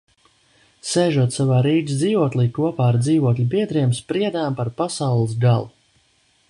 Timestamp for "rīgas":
1.67-1.99